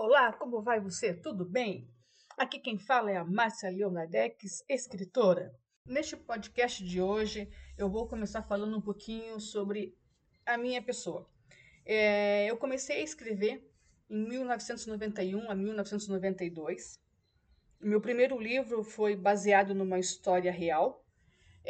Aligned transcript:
Olá, 0.00 0.32
como 0.32 0.62
vai 0.62 0.78
você? 0.78 1.12
Tudo 1.12 1.44
bem? 1.44 1.90
Aqui 2.36 2.60
quem 2.60 2.78
fala 2.78 3.10
é 3.10 3.16
a 3.16 3.24
Márcia 3.24 3.68
Leonardex, 3.68 4.64
escritora. 4.68 5.52
Neste 5.84 6.16
podcast 6.16 6.84
de 6.84 7.02
hoje, 7.02 7.50
eu 7.76 7.90
vou 7.90 8.06
começar 8.06 8.44
falando 8.44 8.78
um 8.78 8.80
pouquinho 8.80 9.40
sobre 9.40 9.98
a 10.46 10.56
minha 10.56 10.80
pessoa. 10.80 11.28
É, 11.84 12.46
eu 12.48 12.56
comecei 12.56 12.98
a 12.98 13.02
escrever 13.02 13.68
em 14.08 14.28
1991 14.28 15.50
a 15.50 15.54
1992. 15.56 17.00
Meu 17.80 18.00
primeiro 18.00 18.38
livro 18.38 18.84
foi 18.84 19.16
baseado 19.16 19.74
numa 19.74 19.98
história 19.98 20.52
real, 20.52 21.04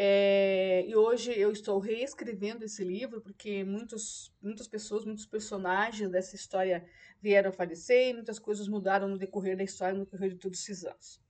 é, 0.00 0.84
e 0.86 0.94
hoje 0.94 1.36
eu 1.36 1.50
estou 1.50 1.80
reescrevendo 1.80 2.64
esse 2.64 2.84
livro 2.84 3.20
porque 3.20 3.64
muitos, 3.64 4.32
muitas 4.40 4.68
pessoas, 4.68 5.04
muitos 5.04 5.26
personagens 5.26 6.08
dessa 6.08 6.36
história 6.36 6.86
vieram 7.20 7.50
a 7.50 7.52
falecer 7.52 8.10
e 8.10 8.14
muitas 8.14 8.38
coisas 8.38 8.68
mudaram 8.68 9.08
no 9.08 9.18
decorrer 9.18 9.56
da 9.56 9.64
história, 9.64 9.98
no 9.98 10.04
decorrer 10.04 10.30
de 10.30 10.36
todos 10.36 10.60
esses 10.60 10.84
anos. 10.84 11.20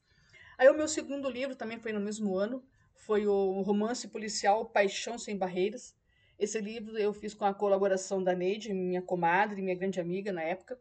Aí 0.58 0.68
o 0.68 0.76
meu 0.76 0.86
segundo 0.86 1.30
livro 1.30 1.56
também 1.56 1.78
foi 1.78 1.94
no 1.94 2.00
mesmo 2.00 2.36
ano, 2.36 2.62
foi 2.92 3.26
o 3.26 3.62
romance 3.62 4.06
policial 4.06 4.66
Paixão 4.66 5.16
Sem 5.16 5.38
Barreiras. 5.38 5.96
Esse 6.38 6.60
livro 6.60 6.98
eu 6.98 7.14
fiz 7.14 7.32
com 7.32 7.46
a 7.46 7.54
colaboração 7.54 8.22
da 8.22 8.34
Neide, 8.34 8.74
minha 8.74 9.00
comadre, 9.00 9.62
minha 9.62 9.76
grande 9.76 9.98
amiga 9.98 10.30
na 10.30 10.42
época. 10.42 10.78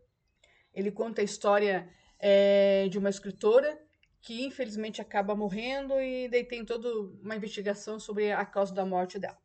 Ele 0.73 0.91
conta 0.91 1.21
a 1.21 1.23
história 1.23 1.87
é, 2.19 2.89
de 2.89 2.97
uma 2.97 3.09
escritora 3.09 3.81
que 4.27 4.43
infelizmente 4.43 4.99
acaba 4.99 5.33
morrendo 5.33 5.93
e 6.01 6.27
daí 6.27 6.43
tem 6.43 6.65
toda 6.65 6.89
uma 7.23 7.37
investigação 7.37 7.97
sobre 7.97 8.29
a 8.29 8.45
causa 8.45 8.75
da 8.75 8.85
morte 8.85 9.17
dela. 9.17 9.37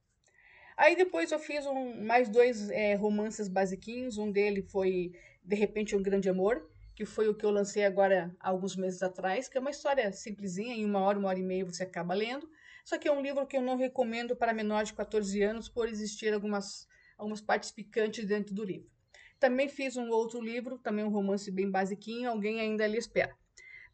Aí 0.76 0.96
depois 0.96 1.30
eu 1.30 1.38
fiz 1.38 1.64
um, 1.66 2.04
mais 2.04 2.28
dois 2.28 2.68
é, 2.68 2.96
romances 2.96 3.46
basiquinhos, 3.46 4.18
um 4.18 4.32
dele 4.32 4.60
foi 4.60 5.12
De 5.44 5.54
Repente 5.54 5.94
Um 5.94 6.02
Grande 6.02 6.28
Amor, 6.28 6.68
que 6.96 7.04
foi 7.04 7.28
o 7.28 7.34
que 7.34 7.46
eu 7.46 7.52
lancei 7.52 7.84
agora 7.84 8.34
alguns 8.40 8.74
meses 8.74 9.04
atrás, 9.04 9.48
que 9.48 9.56
é 9.56 9.60
uma 9.60 9.70
história 9.70 10.10
simplesinha, 10.10 10.74
em 10.74 10.84
uma 10.84 10.98
hora, 10.98 11.16
uma 11.16 11.28
hora 11.28 11.38
e 11.38 11.44
meia 11.44 11.64
você 11.64 11.84
acaba 11.84 12.12
lendo, 12.12 12.50
só 12.84 12.98
que 12.98 13.06
é 13.06 13.12
um 13.12 13.22
livro 13.22 13.46
que 13.46 13.56
eu 13.56 13.62
não 13.62 13.76
recomendo 13.76 14.34
para 14.34 14.52
menores 14.52 14.88
de 14.88 14.94
14 14.94 15.40
anos 15.44 15.68
por 15.68 15.88
existir 15.88 16.34
algumas, 16.34 16.88
algumas 17.16 17.40
partes 17.40 17.70
picantes 17.70 18.26
dentro 18.26 18.52
do 18.52 18.64
livro. 18.64 18.90
Também 19.38 19.68
fiz 19.68 19.96
um 19.96 20.10
outro 20.10 20.40
livro, 20.40 20.76
também 20.76 21.04
um 21.04 21.08
romance 21.08 21.48
bem 21.52 21.70
basiquinho, 21.70 22.28
Alguém 22.28 22.58
Ainda 22.58 22.84
Lhe 22.84 22.98
Espera. 22.98 23.40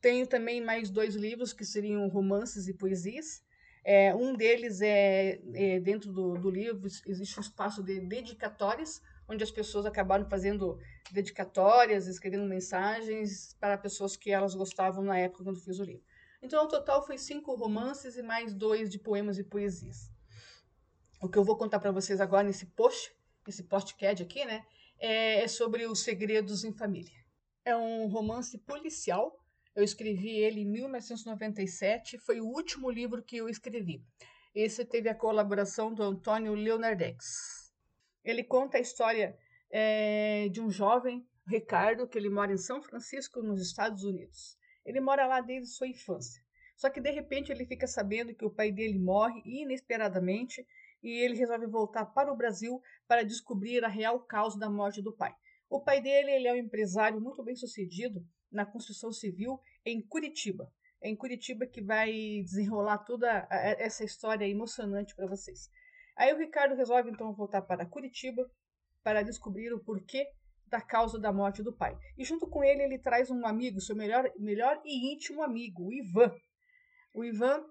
Tenho 0.00 0.26
também 0.26 0.60
mais 0.60 0.90
dois 0.90 1.14
livros 1.14 1.52
que 1.52 1.64
seriam 1.64 2.08
romances 2.08 2.68
e 2.68 2.74
poesias. 2.74 3.42
É, 3.84 4.14
um 4.14 4.34
deles 4.34 4.80
é, 4.80 5.40
é 5.54 5.80
dentro 5.80 6.12
do, 6.12 6.34
do, 6.34 6.50
livro 6.50 6.86
existe 7.06 7.38
um 7.38 7.42
espaço 7.42 7.82
de 7.82 8.00
dedicatórias, 8.00 9.00
onde 9.28 9.42
as 9.42 9.50
pessoas 9.50 9.86
acabaram 9.86 10.28
fazendo 10.28 10.78
dedicatórias, 11.10 12.06
escrevendo 12.06 12.44
mensagens 12.44 13.56
para 13.58 13.78
pessoas 13.78 14.16
que 14.16 14.30
elas 14.30 14.54
gostavam 14.54 15.02
na 15.02 15.18
época 15.18 15.44
quando 15.44 15.60
fiz 15.60 15.78
o 15.78 15.84
livro. 15.84 16.04
Então, 16.42 16.64
o 16.64 16.68
total 16.68 17.04
foi 17.04 17.18
cinco 17.18 17.54
romances 17.54 18.16
e 18.16 18.22
mais 18.22 18.54
dois 18.54 18.88
de 18.90 18.98
poemas 18.98 19.38
e 19.38 19.44
poesias. 19.44 20.10
O 21.20 21.28
que 21.28 21.36
eu 21.36 21.44
vou 21.44 21.56
contar 21.56 21.80
para 21.80 21.90
vocês 21.90 22.20
agora 22.20 22.44
nesse 22.44 22.66
post, 22.66 23.12
esse 23.46 23.64
podcast 23.64 24.22
aqui, 24.22 24.44
né, 24.44 24.64
é, 24.98 25.42
é 25.42 25.48
sobre 25.48 25.86
os 25.86 26.00
segredos 26.00 26.62
em 26.62 26.72
família. 26.72 27.16
É 27.64 27.76
um 27.76 28.06
romance 28.06 28.56
policial 28.58 29.36
eu 29.78 29.84
escrevi 29.84 30.30
ele 30.30 30.62
em 30.62 30.68
1997, 30.68 32.18
foi 32.18 32.40
o 32.40 32.46
último 32.46 32.90
livro 32.90 33.22
que 33.22 33.36
eu 33.36 33.48
escrevi. 33.48 34.02
Esse 34.52 34.84
teve 34.84 35.08
a 35.08 35.14
colaboração 35.14 35.94
do 35.94 36.02
Antônio 36.02 36.52
Leonardex. 36.52 37.72
Ele 38.24 38.42
conta 38.42 38.76
a 38.76 38.80
história 38.80 39.38
é, 39.70 40.48
de 40.48 40.60
um 40.60 40.68
jovem, 40.68 41.24
Ricardo, 41.46 42.08
que 42.08 42.18
ele 42.18 42.28
mora 42.28 42.52
em 42.52 42.56
São 42.56 42.82
Francisco, 42.82 43.40
nos 43.40 43.62
Estados 43.62 44.02
Unidos. 44.02 44.58
Ele 44.84 45.00
mora 45.00 45.28
lá 45.28 45.40
desde 45.40 45.70
sua 45.70 45.86
infância. 45.86 46.42
Só 46.76 46.90
que 46.90 47.00
de 47.00 47.12
repente 47.12 47.52
ele 47.52 47.64
fica 47.64 47.86
sabendo 47.86 48.34
que 48.34 48.44
o 48.44 48.50
pai 48.50 48.72
dele 48.72 48.98
morre 48.98 49.40
inesperadamente 49.44 50.66
e 51.00 51.22
ele 51.22 51.36
resolve 51.36 51.68
voltar 51.68 52.04
para 52.06 52.32
o 52.32 52.36
Brasil 52.36 52.82
para 53.06 53.24
descobrir 53.24 53.84
a 53.84 53.88
real 53.88 54.18
causa 54.18 54.58
da 54.58 54.68
morte 54.68 55.00
do 55.00 55.12
pai. 55.12 55.32
O 55.68 55.80
pai 55.80 56.00
dele 56.00 56.30
ele 56.30 56.48
é 56.48 56.52
um 56.52 56.56
empresário 56.56 57.20
muito 57.20 57.42
bem 57.42 57.54
sucedido 57.54 58.24
na 58.50 58.64
construção 58.64 59.12
civil 59.12 59.60
em 59.84 60.00
Curitiba. 60.00 60.72
É 61.00 61.08
em 61.08 61.16
Curitiba 61.16 61.66
que 61.66 61.82
vai 61.82 62.10
desenrolar 62.42 62.98
toda 62.98 63.46
essa 63.50 64.04
história 64.04 64.48
emocionante 64.48 65.14
para 65.14 65.26
vocês. 65.26 65.70
Aí 66.16 66.32
o 66.32 66.38
Ricardo 66.38 66.74
resolve 66.74 67.10
então 67.10 67.32
voltar 67.34 67.62
para 67.62 67.86
Curitiba 67.86 68.50
para 69.04 69.22
descobrir 69.22 69.72
o 69.72 69.78
porquê 69.78 70.26
da 70.66 70.80
causa 70.80 71.18
da 71.18 71.32
morte 71.32 71.62
do 71.62 71.72
pai. 71.72 71.96
E 72.16 72.24
junto 72.24 72.48
com 72.48 72.64
ele 72.64 72.82
ele 72.82 72.98
traz 72.98 73.30
um 73.30 73.46
amigo, 73.46 73.80
seu 73.80 73.94
melhor, 73.94 74.30
melhor 74.38 74.80
e 74.84 75.12
íntimo 75.12 75.42
amigo, 75.42 75.86
o 75.86 75.92
Ivan. 75.92 76.34
O 77.14 77.24
Ivan 77.24 77.64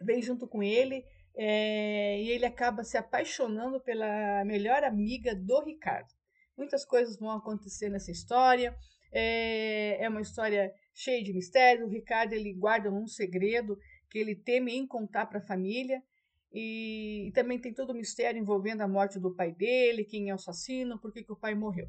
vem 0.00 0.22
junto 0.22 0.48
com 0.48 0.62
ele 0.62 1.04
é, 1.36 2.20
e 2.22 2.28
ele 2.30 2.46
acaba 2.46 2.84
se 2.84 2.96
apaixonando 2.96 3.80
pela 3.80 4.44
melhor 4.44 4.82
amiga 4.84 5.34
do 5.34 5.60
Ricardo. 5.62 6.08
Muitas 6.56 6.84
coisas 6.84 7.18
vão 7.18 7.30
acontecer 7.30 7.88
nessa 7.88 8.10
história. 8.10 8.74
É, 9.12 10.04
é 10.04 10.08
uma 10.08 10.20
história 10.20 10.72
cheia 10.92 11.22
de 11.22 11.32
mistério. 11.32 11.86
O 11.86 11.90
Ricardo 11.90 12.32
ele 12.32 12.54
guarda 12.54 12.90
um 12.90 13.06
segredo 13.06 13.76
que 14.10 14.18
ele 14.18 14.36
teme 14.36 14.74
em 14.76 14.86
contar 14.86 15.26
para 15.26 15.38
a 15.38 15.46
família. 15.46 16.00
E, 16.52 17.26
e, 17.28 17.32
também 17.32 17.60
tem 17.60 17.74
todo 17.74 17.90
o 17.90 17.94
mistério 17.94 18.40
envolvendo 18.40 18.82
a 18.82 18.88
morte 18.88 19.18
do 19.18 19.34
pai 19.34 19.52
dele, 19.52 20.04
quem 20.04 20.30
é 20.30 20.32
o 20.32 20.36
assassino, 20.36 21.00
por 21.00 21.12
que, 21.12 21.24
o 21.28 21.36
pai 21.36 21.52
morreu. 21.52 21.88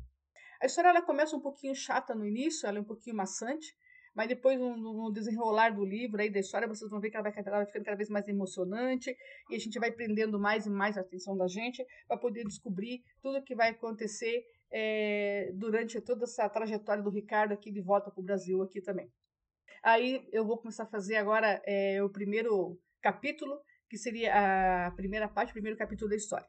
A 0.59 0.65
história 0.65 0.89
ela 0.89 1.03
começa 1.03 1.35
um 1.35 1.39
pouquinho 1.39 1.75
chata 1.75 2.15
no 2.15 2.25
início, 2.25 2.67
ela 2.67 2.79
é 2.79 2.81
um 2.81 2.85
pouquinho 2.85 3.15
maçante, 3.15 3.75
mas 4.15 4.27
depois 4.27 4.59
no, 4.59 4.75
no 4.75 5.11
desenrolar 5.11 5.69
do 5.69 5.85
livro 5.85 6.19
aí 6.19 6.31
da 6.31 6.39
história 6.39 6.67
vocês 6.67 6.89
vão 6.89 6.99
ver 6.99 7.11
que 7.11 7.17
ela 7.17 7.29
vai, 7.29 7.43
ela 7.45 7.57
vai 7.57 7.65
ficando 7.67 7.83
cada 7.83 7.97
vez 7.97 8.09
mais 8.09 8.27
emocionante 8.27 9.15
e 9.51 9.55
a 9.55 9.59
gente 9.59 9.77
vai 9.77 9.91
prendendo 9.91 10.39
mais 10.39 10.65
e 10.65 10.69
mais 10.69 10.97
a 10.97 11.01
atenção 11.01 11.37
da 11.37 11.47
gente 11.47 11.85
para 12.07 12.17
poder 12.17 12.43
descobrir 12.45 13.03
tudo 13.21 13.37
o 13.37 13.43
que 13.43 13.53
vai 13.53 13.69
acontecer 13.69 14.43
é, 14.71 15.51
durante 15.53 15.99
toda 16.01 16.25
essa 16.25 16.47
trajetória 16.49 17.03
do 17.03 17.09
Ricardo 17.09 17.53
aqui 17.53 17.71
de 17.71 17.81
volta 17.81 18.11
para 18.11 18.21
o 18.21 18.23
Brasil 18.23 18.61
aqui 18.61 18.81
também. 18.81 19.11
Aí 19.83 20.27
eu 20.31 20.45
vou 20.45 20.57
começar 20.57 20.83
a 20.83 20.87
fazer 20.87 21.15
agora 21.15 21.61
é, 21.65 22.01
o 22.03 22.09
primeiro 22.09 22.79
capítulo, 23.01 23.59
que 23.89 23.97
seria 23.97 24.87
a 24.87 24.91
primeira 24.91 25.27
parte, 25.27 25.49
o 25.49 25.53
primeiro 25.53 25.77
capítulo 25.77 26.09
da 26.09 26.15
história. 26.15 26.47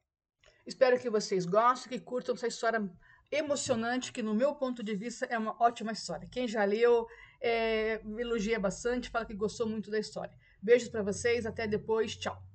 Espero 0.66 0.98
que 0.98 1.10
vocês 1.10 1.46
gostem, 1.46 1.90
que 1.90 2.04
curtam 2.04 2.34
essa 2.34 2.46
história 2.46 2.90
emocionante, 3.30 4.12
que 4.12 4.22
no 4.22 4.34
meu 4.34 4.54
ponto 4.54 4.82
de 4.82 4.94
vista 4.94 5.26
é 5.26 5.38
uma 5.38 5.56
ótima 5.62 5.92
história. 5.92 6.28
Quem 6.30 6.48
já 6.48 6.64
leu, 6.64 7.06
é, 7.40 8.00
elogia 8.18 8.58
bastante, 8.58 9.10
fala 9.10 9.26
que 9.26 9.34
gostou 9.34 9.68
muito 9.68 9.90
da 9.90 9.98
história. 9.98 10.36
Beijos 10.60 10.88
para 10.88 11.02
vocês, 11.02 11.46
até 11.46 11.66
depois, 11.66 12.16
tchau. 12.16 12.42